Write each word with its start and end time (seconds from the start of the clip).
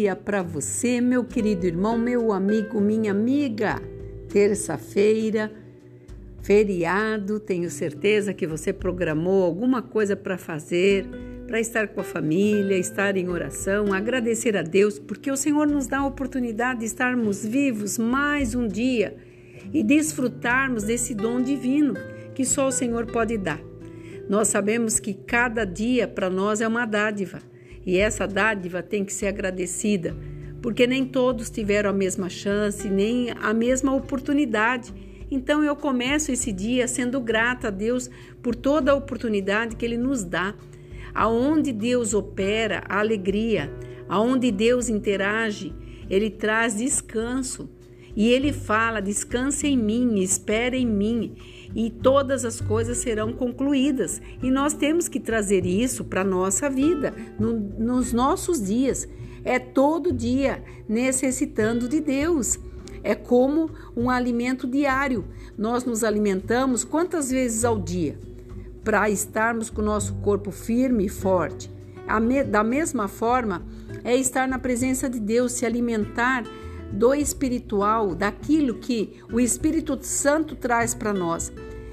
dia 0.00 0.16
para 0.16 0.42
você, 0.42 0.98
meu 0.98 1.22
querido 1.22 1.66
irmão, 1.66 1.98
meu 1.98 2.32
amigo, 2.32 2.80
minha 2.80 3.10
amiga. 3.10 3.78
Terça-feira, 4.30 5.52
feriado, 6.40 7.38
tenho 7.38 7.68
certeza 7.68 8.32
que 8.32 8.46
você 8.46 8.72
programou 8.72 9.44
alguma 9.44 9.82
coisa 9.82 10.16
para 10.16 10.38
fazer, 10.38 11.06
para 11.46 11.60
estar 11.60 11.88
com 11.88 12.00
a 12.00 12.04
família, 12.04 12.78
estar 12.78 13.14
em 13.14 13.28
oração, 13.28 13.92
agradecer 13.92 14.56
a 14.56 14.62
Deus, 14.62 14.98
porque 14.98 15.30
o 15.30 15.36
Senhor 15.36 15.66
nos 15.66 15.86
dá 15.86 15.98
a 15.98 16.06
oportunidade 16.06 16.80
de 16.80 16.86
estarmos 16.86 17.44
vivos 17.44 17.98
mais 17.98 18.54
um 18.54 18.66
dia 18.66 19.14
e 19.70 19.82
desfrutarmos 19.82 20.84
desse 20.84 21.14
dom 21.14 21.42
divino 21.42 21.92
que 22.34 22.46
só 22.46 22.68
o 22.68 22.72
Senhor 22.72 23.04
pode 23.04 23.36
dar. 23.36 23.60
Nós 24.30 24.48
sabemos 24.48 24.98
que 24.98 25.12
cada 25.12 25.66
dia 25.66 26.08
para 26.08 26.30
nós 26.30 26.62
é 26.62 26.66
uma 26.66 26.86
dádiva 26.86 27.49
e 27.84 27.96
essa 27.96 28.26
dádiva 28.26 28.82
tem 28.82 29.04
que 29.04 29.12
ser 29.12 29.26
agradecida, 29.26 30.14
porque 30.60 30.86
nem 30.86 31.04
todos 31.04 31.50
tiveram 31.50 31.90
a 31.90 31.92
mesma 31.92 32.28
chance, 32.28 32.88
nem 32.88 33.30
a 33.30 33.54
mesma 33.54 33.94
oportunidade. 33.94 34.92
Então 35.30 35.62
eu 35.64 35.74
começo 35.74 36.30
esse 36.32 36.52
dia 36.52 36.86
sendo 36.86 37.20
grata 37.20 37.68
a 37.68 37.70
Deus 37.70 38.10
por 38.42 38.54
toda 38.54 38.92
a 38.92 38.94
oportunidade 38.94 39.76
que 39.76 39.84
Ele 39.84 39.96
nos 39.96 40.24
dá. 40.24 40.54
Aonde 41.14 41.72
Deus 41.72 42.14
opera 42.14 42.84
a 42.88 42.98
alegria, 42.98 43.72
aonde 44.08 44.50
Deus 44.50 44.88
interage, 44.88 45.72
Ele 46.08 46.30
traz 46.30 46.76
descanso. 46.76 47.68
E 48.16 48.28
Ele 48.28 48.52
fala: 48.52 49.00
descanse 49.00 49.66
em 49.66 49.76
mim, 49.76 50.20
espere 50.20 50.76
em 50.76 50.86
mim 50.86 51.36
e 51.74 51.90
todas 51.90 52.44
as 52.44 52.60
coisas 52.60 52.98
serão 52.98 53.32
concluídas. 53.32 54.20
E 54.42 54.50
nós 54.50 54.72
temos 54.72 55.08
que 55.08 55.20
trazer 55.20 55.64
isso 55.64 56.04
para 56.04 56.22
a 56.22 56.24
nossa 56.24 56.68
vida, 56.68 57.14
no, 57.38 57.52
nos 57.52 58.12
nossos 58.12 58.62
dias. 58.62 59.08
É 59.44 59.58
todo 59.58 60.12
dia 60.12 60.62
necessitando 60.88 61.88
de 61.88 62.00
Deus. 62.00 62.58
É 63.02 63.14
como 63.14 63.70
um 63.96 64.10
alimento 64.10 64.66
diário. 64.66 65.24
Nós 65.56 65.84
nos 65.84 66.04
alimentamos 66.04 66.84
quantas 66.84 67.30
vezes 67.30 67.64
ao 67.64 67.78
dia? 67.78 68.18
Para 68.84 69.08
estarmos 69.08 69.70
com 69.70 69.80
o 69.80 69.84
nosso 69.84 70.14
corpo 70.16 70.50
firme 70.50 71.06
e 71.06 71.08
forte. 71.08 71.70
Da 72.50 72.64
mesma 72.64 73.06
forma, 73.06 73.62
é 74.02 74.16
estar 74.16 74.48
na 74.48 74.58
presença 74.58 75.08
de 75.08 75.20
Deus, 75.20 75.52
se 75.52 75.64
alimentar 75.64 76.44
do 76.92 77.14
espiritual, 77.14 78.14
daquilo 78.14 78.74
que 78.74 79.20
o 79.32 79.40
Espírito 79.40 79.98
Santo 80.02 80.56
traz 80.56 80.94
para 80.94 81.12
nós. 81.12 81.52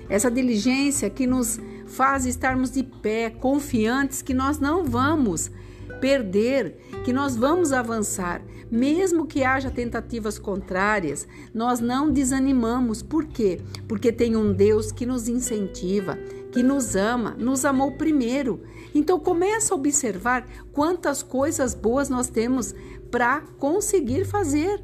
Essa 0.10 0.32
diligência 0.32 1.10
que 1.10 1.28
nos 1.28 1.60
faz 1.86 2.26
estarmos 2.26 2.72
de 2.72 2.84
pé, 2.84 3.30
confiantes 3.30 4.22
que 4.22 4.34
nós 4.34 4.60
não 4.60 4.84
vamos 4.84 5.52
perder, 6.00 6.78
que 7.04 7.14
nós 7.14 7.36
vamos 7.36 7.72
avançar. 7.72 8.42
Mesmo 8.70 9.26
que 9.26 9.46
haja 9.46 9.72
tentativas 9.72 10.38
contrárias, 10.38 11.26
nós 11.54 11.80
não 11.80 12.12
desanimamos. 12.12 13.02
Por 13.02 13.26
quê? 13.26 13.62
Porque 13.88 14.12
tem 14.12 14.36
um 14.36 14.52
Deus 14.52 14.92
que 14.92 15.06
nos 15.06 15.30
incentiva, 15.30 16.18
que 16.52 16.62
nos 16.62 16.96
ama, 16.96 17.36
nos 17.40 17.64
amou 17.64 17.94
primeiro. 17.94 18.62
Então 18.94 19.20
começa 19.20 19.74
a 19.74 19.78
observar 19.78 20.46
quantas 20.74 21.24
coisas 21.24 21.74
boas 21.74 22.10
nós 22.10 22.30
temos 22.30 22.76
para 23.12 23.42
conseguir 23.58 24.26
fazer, 24.26 24.84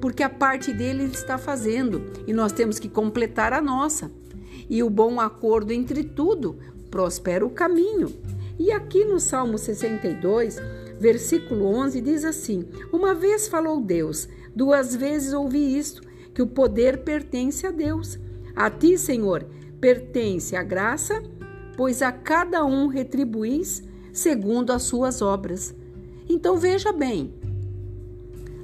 porque 0.00 0.22
a 0.22 0.28
parte 0.28 0.72
dele 0.72 1.04
ele 1.04 1.12
está 1.12 1.38
fazendo 1.38 2.02
e 2.26 2.32
nós 2.32 2.52
temos 2.52 2.78
que 2.78 2.88
completar 2.88 3.52
a 3.52 3.60
nossa. 3.60 4.10
E 4.68 4.82
o 4.82 4.90
bom 4.90 5.20
acordo 5.20 5.72
entre 5.72 6.02
tudo 6.02 6.58
prospera 6.90 7.44
o 7.44 7.50
caminho. 7.50 8.12
E 8.58 8.70
aqui 8.70 9.04
no 9.04 9.18
Salmo 9.18 9.58
62, 9.58 10.56
versículo 10.98 11.66
11 11.66 12.00
diz 12.00 12.24
assim: 12.24 12.64
Uma 12.92 13.14
vez 13.14 13.48
falou 13.48 13.80
Deus, 13.80 14.28
duas 14.54 14.94
vezes 14.94 15.32
ouvi 15.32 15.76
isto, 15.76 16.02
que 16.34 16.42
o 16.42 16.46
poder 16.46 16.98
pertence 16.98 17.66
a 17.66 17.70
Deus. 17.70 18.18
A 18.54 18.70
ti, 18.70 18.98
Senhor, 18.98 19.46
pertence 19.80 20.54
a 20.54 20.62
graça, 20.62 21.22
pois 21.76 22.02
a 22.02 22.12
cada 22.12 22.64
um 22.64 22.86
retribuís 22.86 23.82
segundo 24.12 24.70
as 24.72 24.82
suas 24.82 25.22
obras. 25.22 25.74
Então 26.28 26.56
veja 26.56 26.92
bem, 26.92 27.34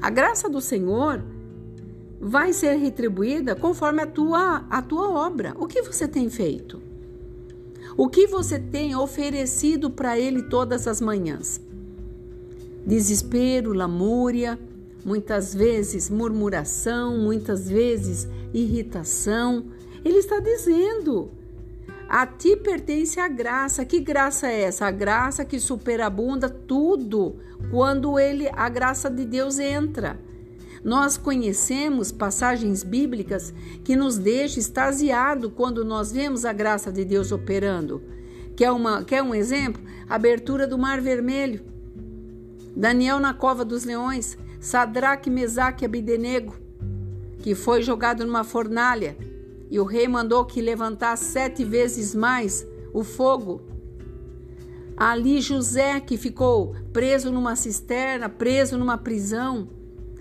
a 0.00 0.10
graça 0.10 0.48
do 0.48 0.60
Senhor 0.60 1.22
vai 2.20 2.52
ser 2.52 2.74
retribuída 2.76 3.54
conforme 3.54 4.02
a 4.02 4.06
tua, 4.06 4.64
a 4.68 4.82
tua 4.82 5.10
obra. 5.10 5.54
O 5.58 5.66
que 5.66 5.82
você 5.82 6.06
tem 6.06 6.28
feito? 6.28 6.80
O 7.96 8.08
que 8.08 8.26
você 8.26 8.58
tem 8.58 8.94
oferecido 8.94 9.90
para 9.90 10.18
Ele 10.18 10.42
todas 10.42 10.86
as 10.86 11.00
manhãs? 11.00 11.60
Desespero, 12.86 13.72
lamúria, 13.72 14.58
muitas 15.04 15.54
vezes 15.54 16.08
murmuração, 16.08 17.18
muitas 17.18 17.68
vezes 17.68 18.28
irritação. 18.54 19.66
Ele 20.04 20.18
está 20.18 20.38
dizendo: 20.38 21.30
a 22.08 22.26
ti 22.26 22.56
pertence 22.56 23.20
a 23.20 23.28
graça. 23.28 23.84
Que 23.84 24.00
graça 24.00 24.48
é 24.48 24.62
essa? 24.62 24.86
A 24.86 24.90
graça 24.90 25.44
que 25.44 25.60
superabunda 25.60 26.48
tudo 26.48 27.36
quando 27.70 28.18
ele, 28.18 28.48
a 28.54 28.68
graça 28.70 29.10
de 29.10 29.26
Deus 29.26 29.58
entra. 29.58 30.18
Nós 30.82 31.18
conhecemos 31.18 32.10
passagens 32.10 32.82
bíblicas 32.82 33.52
que 33.84 33.94
nos 33.94 34.16
deixam 34.16 34.60
extasiado 34.60 35.50
quando 35.50 35.84
nós 35.84 36.10
vemos 36.10 36.46
a 36.46 36.52
graça 36.52 36.90
de 36.90 37.04
Deus 37.04 37.30
operando. 37.30 38.02
Quer, 38.56 38.72
uma, 38.72 39.04
quer 39.04 39.22
um 39.22 39.34
exemplo? 39.34 39.82
Abertura 40.08 40.66
do 40.66 40.78
Mar 40.78 41.00
Vermelho. 41.00 41.60
Daniel 42.74 43.20
na 43.20 43.34
cova 43.34 43.64
dos 43.64 43.84
leões. 43.84 44.38
Sadraque, 44.60 45.30
Mesaque 45.30 45.84
e 45.84 45.86
Abidenego, 45.86 46.56
que 47.38 47.54
foi 47.54 47.80
jogado 47.80 48.24
numa 48.24 48.42
fornalha 48.42 49.16
e 49.70 49.78
o 49.78 49.84
rei 49.84 50.08
mandou 50.08 50.44
que 50.44 50.60
levantasse 50.60 51.32
sete 51.32 51.64
vezes 51.64 52.14
mais 52.14 52.66
o 52.92 53.04
fogo. 53.04 53.62
Ali 54.96 55.40
José, 55.40 56.00
que 56.00 56.16
ficou 56.16 56.74
preso 56.92 57.30
numa 57.30 57.54
cisterna, 57.54 58.28
preso 58.28 58.76
numa 58.76 58.98
prisão, 58.98 59.68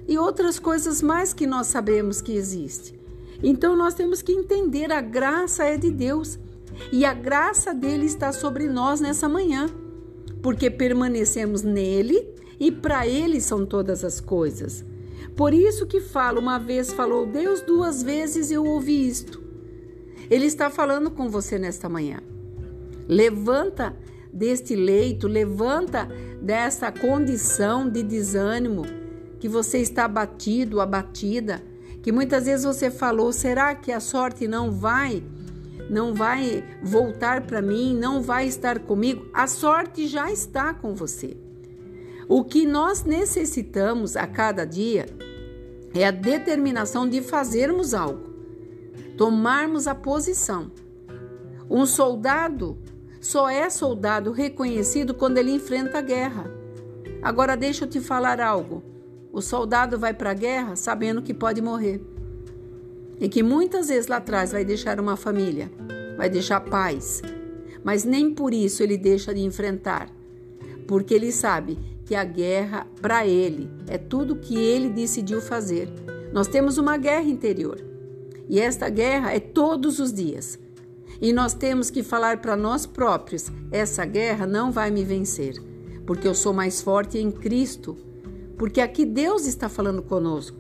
e 0.07 0.17
outras 0.17 0.59
coisas 0.59 1.01
mais 1.01 1.33
que 1.33 1.47
nós 1.47 1.67
sabemos 1.67 2.21
que 2.21 2.33
existe. 2.33 2.97
Então 3.43 3.75
nós 3.75 3.93
temos 3.93 4.21
que 4.21 4.31
entender 4.31 4.91
a 4.91 5.01
graça 5.01 5.63
é 5.63 5.77
de 5.77 5.91
Deus 5.91 6.39
e 6.91 7.05
a 7.05 7.13
graça 7.13 7.73
dele 7.73 8.05
está 8.05 8.31
sobre 8.31 8.67
nós 8.67 9.01
nessa 9.01 9.27
manhã, 9.27 9.67
porque 10.41 10.69
permanecemos 10.69 11.61
nele 11.61 12.27
e 12.59 12.71
para 12.71 13.07
ele 13.07 13.41
são 13.41 13.65
todas 13.65 14.03
as 14.03 14.19
coisas. 14.19 14.85
Por 15.37 15.53
isso 15.53 15.85
que 15.85 16.01
falo, 16.01 16.41
uma 16.41 16.57
vez 16.57 16.91
falou 16.91 17.27
Deus, 17.27 17.61
duas 17.61 18.01
vezes 18.01 18.49
eu 18.49 18.65
ouvi 18.65 19.07
isto. 19.07 19.39
Ele 20.31 20.47
está 20.47 20.67
falando 20.67 21.11
com 21.11 21.29
você 21.29 21.59
nesta 21.59 21.87
manhã. 21.87 22.19
Levanta 23.07 23.95
deste 24.33 24.75
leito, 24.75 25.27
levanta 25.27 26.09
dessa 26.41 26.91
condição 26.91 27.87
de 27.87 28.01
desânimo, 28.01 28.83
que 29.39 29.47
você 29.47 29.77
está 29.77 30.05
abatido, 30.05 30.81
abatida, 30.81 31.63
que 32.01 32.11
muitas 32.11 32.45
vezes 32.45 32.65
você 32.65 32.89
falou: 32.89 33.31
será 33.31 33.75
que 33.75 33.91
a 33.91 33.99
sorte 33.99 34.47
não 34.47 34.71
vai? 34.71 35.23
Não 35.87 36.15
vai 36.15 36.63
voltar 36.81 37.45
para 37.45 37.61
mim, 37.61 37.95
não 37.95 38.23
vai 38.23 38.47
estar 38.47 38.79
comigo. 38.79 39.27
A 39.31 39.45
sorte 39.45 40.07
já 40.07 40.31
está 40.31 40.73
com 40.73 40.95
você. 40.95 41.37
O 42.27 42.43
que 42.43 42.65
nós 42.65 43.03
necessitamos 43.03 44.17
a 44.17 44.25
cada 44.25 44.65
dia 44.65 45.05
é 45.97 46.07
a 46.07 46.11
determinação 46.11 47.07
de 47.07 47.21
fazermos 47.21 47.93
algo, 47.93 48.29
tomarmos 49.17 49.87
a 49.87 49.95
posição. 49.95 50.71
Um 51.69 51.85
soldado 51.85 52.77
só 53.19 53.49
é 53.49 53.69
soldado 53.69 54.31
reconhecido 54.31 55.13
quando 55.13 55.37
ele 55.37 55.51
enfrenta 55.51 55.97
a 55.97 56.01
guerra. 56.01 56.51
Agora, 57.21 57.57
deixa 57.57 57.85
eu 57.85 57.89
te 57.89 57.99
falar 57.99 58.39
algo. 58.39 58.83
O 59.33 59.41
soldado 59.41 59.97
vai 59.99 60.13
para 60.13 60.31
a 60.31 60.35
guerra 60.35 60.75
sabendo 60.75 61.21
que 61.21 61.33
pode 61.33 61.61
morrer. 61.61 62.01
E 63.19 63.27
que 63.27 63.41
muitas 63.41 63.87
vezes 63.89 64.07
lá 64.07 64.17
atrás 64.17 64.51
vai 64.51 64.63
deixar 64.63 64.99
uma 64.99 65.17
família, 65.17 65.71
vai 66.15 66.29
deixar 66.29 66.61
paz. 66.61 67.21
Mas 67.83 68.03
nem 68.03 68.33
por 68.33 68.53
isso 68.53 68.83
ele 68.83 68.97
deixa 68.97 69.33
de 69.33 69.41
enfrentar. 69.41 70.09
Porque 70.87 71.13
ele 71.13 71.31
sabe 71.31 71.77
que 72.07 72.15
a 72.15 72.23
guerra, 72.23 72.87
para 73.01 73.27
ele, 73.27 73.69
é 73.85 73.97
tudo 73.97 74.37
que 74.37 74.57
ele 74.57 74.89
decidiu 74.89 75.41
fazer. 75.41 75.89
Nós 76.31 76.47
temos 76.47 76.77
uma 76.77 76.95
guerra 76.95 77.25
interior. 77.25 77.83
E 78.47 78.61
esta 78.61 78.87
guerra 78.87 79.33
é 79.33 79.41
todos 79.41 79.99
os 79.99 80.13
dias. 80.13 80.57
E 81.21 81.33
nós 81.33 81.53
temos 81.53 81.89
que 81.89 82.01
falar 82.01 82.37
para 82.37 82.55
nós 82.55 82.85
próprios: 82.85 83.51
essa 83.71 84.05
guerra 84.05 84.47
não 84.47 84.71
vai 84.71 84.89
me 84.89 85.03
vencer, 85.03 85.61
porque 86.05 86.25
eu 86.25 86.33
sou 86.33 86.53
mais 86.53 86.81
forte 86.81 87.17
em 87.17 87.29
Cristo. 87.29 87.97
Porque 88.57 88.79
aqui 88.79 89.05
Deus 89.05 89.45
está 89.45 89.67
falando 89.67 90.01
conosco. 90.01 90.57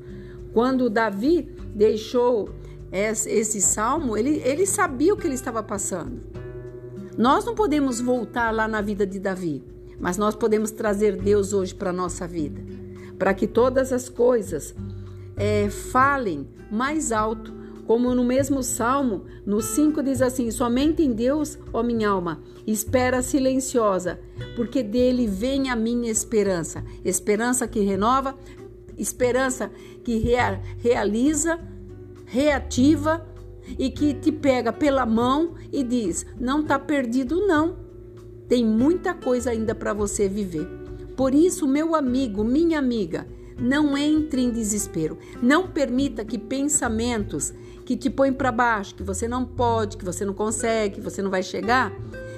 Quando 0.53 0.89
Davi 0.89 1.49
deixou 1.73 2.49
esse 2.91 3.61
salmo, 3.61 4.17
ele, 4.17 4.41
ele 4.43 4.65
sabia 4.65 5.13
o 5.13 5.17
que 5.17 5.25
ele 5.25 5.35
estava 5.35 5.63
passando. 5.63 6.21
Nós 7.17 7.45
não 7.45 7.55
podemos 7.55 8.01
voltar 8.01 8.51
lá 8.51 8.67
na 8.67 8.81
vida 8.81 9.07
de 9.07 9.17
Davi, 9.17 9.63
mas 9.99 10.17
nós 10.17 10.35
podemos 10.35 10.71
trazer 10.71 11.15
Deus 11.15 11.53
hoje 11.53 11.73
para 11.73 11.89
a 11.89 11.93
nossa 11.93 12.27
vida. 12.27 12.61
para 13.17 13.33
que 13.33 13.47
todas 13.47 13.91
as 13.91 14.09
coisas 14.09 14.75
é, 15.35 15.69
falem 15.71 16.47
mais 16.71 17.11
alto, 17.11 17.51
como 17.87 18.13
no 18.13 18.23
mesmo 18.23 18.61
Salmo, 18.61 19.23
no 19.45 19.61
5 19.61 20.03
diz 20.03 20.21
assim: 20.21 20.51
Somente 20.51 21.01
em 21.01 21.13
Deus, 21.13 21.57
ó 21.71 21.81
minha 21.81 22.09
alma, 22.09 22.41
espera 22.67 23.21
silenciosa, 23.21 24.19
porque 24.55 24.83
dele 24.83 25.25
vem 25.25 25.69
a 25.69 25.75
minha 25.75 26.11
esperança. 26.11 26.83
Esperança 27.03 27.67
que 27.67 27.79
renova, 27.79 28.35
esperança 28.97 29.71
que 30.03 30.17
rea, 30.17 30.61
realiza, 30.79 31.59
reativa 32.25 33.25
e 33.79 33.89
que 33.89 34.13
te 34.13 34.31
pega 34.33 34.73
pela 34.73 35.05
mão 35.05 35.55
e 35.71 35.81
diz: 35.81 36.25
Não 36.37 36.61
está 36.61 36.77
perdido, 36.77 37.47
não. 37.47 37.86
Tem 38.47 38.65
muita 38.65 39.13
coisa 39.13 39.51
ainda 39.51 39.75
para 39.75 39.93
você 39.93 40.27
viver. 40.27 40.67
Por 41.15 41.33
isso, 41.33 41.67
meu 41.67 41.95
amigo, 41.95 42.43
minha 42.43 42.79
amiga, 42.79 43.27
não 43.59 43.97
entre 43.97 44.41
em 44.41 44.51
desespero. 44.51 45.17
Não 45.41 45.67
permita 45.67 46.23
que 46.23 46.37
pensamentos 46.37 47.53
que 47.85 47.95
te 47.95 48.09
põem 48.09 48.33
para 48.33 48.51
baixo, 48.51 48.95
que 48.95 49.03
você 49.03 49.27
não 49.27 49.45
pode, 49.45 49.97
que 49.97 50.05
você 50.05 50.23
não 50.23 50.33
consegue, 50.33 50.95
que 50.95 51.01
você 51.01 51.21
não 51.21 51.31
vai 51.31 51.41
chegar, 51.41 51.91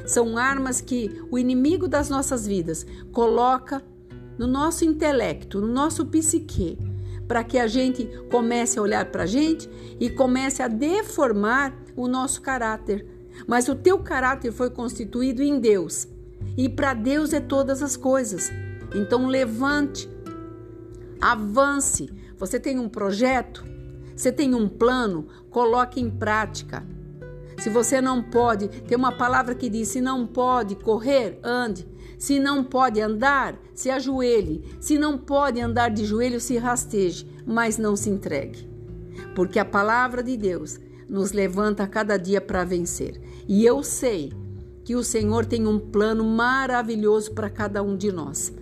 são 0.06 0.38
armas 0.38 0.79
que 0.81 1.21
o 1.29 1.38
inimigo 1.38 1.88
das 1.88 2.09
nossas 2.09 2.47
vidas 2.47 2.85
coloca 3.11 3.83
no 4.38 4.47
nosso 4.47 4.85
intelecto, 4.85 5.59
no 5.59 5.67
nosso 5.67 6.06
psique, 6.06 6.77
para 7.27 7.44
que 7.44 7.59
a 7.59 7.67
gente 7.67 8.09
comece 8.31 8.79
a 8.79 8.81
olhar 8.81 9.06
para 9.11 9.23
a 9.23 9.27
gente 9.27 9.69
e 10.00 10.09
comece 10.09 10.63
a 10.63 10.67
deformar 10.67 11.75
o 11.95 12.07
nosso 12.07 12.41
caráter. 12.41 13.06
Mas 13.47 13.68
o 13.68 13.75
teu 13.75 14.00
caráter 14.00 14.51
foi 14.51 14.69
constituído 14.69 15.41
em 15.41 15.59
Deus. 15.59 16.07
E 16.57 16.68
para 16.68 16.94
Deus 16.94 17.33
é 17.33 17.39
todas 17.39 17.81
as 17.81 17.95
coisas. 17.95 18.51
Então 18.94 19.27
levante, 19.27 20.09
avance. 21.21 22.09
Você 22.38 22.59
tem 22.59 22.80
um 22.80 22.89
projeto? 22.89 23.65
Você 24.15 24.31
tem 24.31 24.53
um 24.56 24.68
plano? 24.68 25.27
Coloque 25.50 26.00
em 26.00 26.09
prática. 26.09 26.86
Se 27.59 27.69
você 27.69 28.00
não 28.00 28.24
pode, 28.24 28.68
tem 28.68 28.97
uma 28.97 29.12
palavra 29.12 29.53
que 29.53 29.69
diz: 29.69 29.89
se 29.89 30.01
não 30.01 30.25
pode 30.25 30.75
correr, 30.75 31.39
ande. 31.44 31.88
Se 32.18 32.39
não 32.39 32.63
pode 32.63 33.00
andar, 33.00 33.57
se 33.74 33.89
ajoelhe. 33.89 34.63
Se 34.80 34.97
não 34.97 35.18
pode 35.18 35.59
andar 35.59 35.89
de 35.89 36.06
joelho, 36.06 36.39
se 36.39 36.57
rasteje, 36.57 37.25
mas 37.45 37.77
não 37.77 37.95
se 37.95 38.09
entregue. 38.09 38.69
Porque 39.35 39.59
a 39.59 39.65
palavra 39.65 40.21
de 40.21 40.35
Deus 40.35 40.80
nos 41.09 41.31
levanta 41.31 41.83
a 41.83 41.88
cada 41.88 42.15
dia 42.17 42.39
para 42.39 42.63
vencer. 42.63 43.19
E 43.47 43.65
eu 43.65 43.83
sei 43.83 44.31
que 44.83 44.95
o 44.95 45.03
Senhor 45.03 45.45
tem 45.45 45.67
um 45.67 45.79
plano 45.79 46.23
maravilhoso 46.23 47.31
para 47.33 47.50
cada 47.50 47.81
um 47.81 47.97
de 47.97 48.11
nós. 48.11 48.53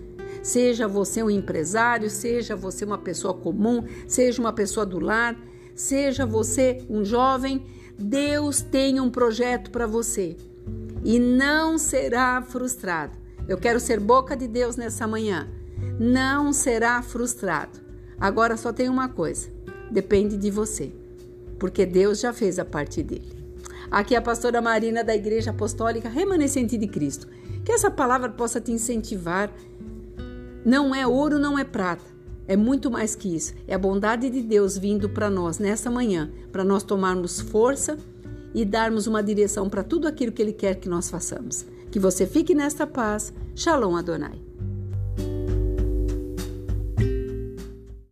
Seja 0.42 0.88
você 0.88 1.22
um 1.22 1.30
empresário, 1.30 2.10
seja 2.10 2.56
você 2.56 2.86
uma 2.86 2.98
pessoa 2.98 3.34
comum, 3.34 3.84
seja 4.08 4.42
uma 4.42 4.54
pessoa 4.54 4.86
do 4.86 5.00
lar, 5.00 5.38
seja 5.76 6.26
você 6.26 6.86
um 6.90 7.04
jovem, 7.04 7.66
Deus 8.00 8.62
tem 8.62 9.00
um 9.00 9.10
projeto 9.10 9.72
para 9.72 9.86
você 9.86 10.38
e 11.04 11.20
não 11.20 11.78
será 11.78 12.42
frustrado. 12.42 13.18
Eu 13.48 13.58
quero 13.58 13.80
ser 13.80 14.00
boca 14.00 14.36
de 14.36 14.48
Deus 14.48 14.76
nessa 14.76 15.08
manhã. 15.08 15.48
Não 16.00 16.52
será 16.52 17.02
frustrado. 17.02 17.80
Agora 18.20 18.58
só 18.58 18.74
tem 18.74 18.90
uma 18.90 19.08
coisa: 19.08 19.50
depende 19.90 20.38
de 20.38 20.52
você, 20.52 20.92
porque 21.60 21.86
Deus 21.86 22.20
já 22.20 22.34
fez 22.34 22.60
a 22.60 22.66
parte 22.66 23.02
dele. 23.04 23.38
Aqui 23.90 24.16
é 24.16 24.18
a 24.18 24.22
pastora 24.22 24.62
Marina 24.62 25.04
da 25.04 25.16
Igreja 25.16 25.52
Apostólica 25.52 26.10
Remanescente 26.10 26.78
de 26.78 26.88
Cristo. 26.88 27.28
Que 27.64 27.72
essa 27.72 27.90
palavra 27.90 28.30
possa 28.30 28.60
te 28.62 28.72
incentivar 28.72 29.52
não 30.66 30.94
é 30.94 31.08
ouro, 31.08 31.40
não 31.40 31.58
é 31.58 31.64
prata. 31.64 32.04
É 32.48 32.56
muito 32.56 32.92
mais 32.92 33.16
que 33.16 33.34
isso. 33.34 33.54
É 33.68 33.76
a 33.76 33.80
bondade 33.80 34.30
de 34.30 34.42
Deus 34.42 34.78
vindo 34.78 35.10
para 35.10 35.30
nós 35.30 35.60
nessa 35.60 35.90
manhã, 35.90 36.30
para 36.52 36.64
nós 36.64 36.84
tomarmos 36.84 37.40
força 37.40 37.98
e 38.54 38.64
darmos 38.66 39.08
uma 39.08 39.22
direção 39.22 39.70
para 39.70 39.84
tudo 39.84 40.08
aquilo 40.08 40.32
que 40.32 40.42
Ele 40.42 40.54
quer 40.54 40.76
que 40.76 40.90
nós 40.90 41.10
façamos. 41.10 41.66
Que 41.92 42.00
você 42.00 42.26
fique 42.26 42.54
nesta 42.54 42.86
paz. 42.86 43.34
Shalom 43.56 43.96
Adonai. 43.96 44.47